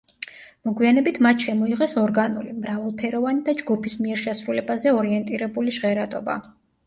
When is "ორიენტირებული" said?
5.03-5.77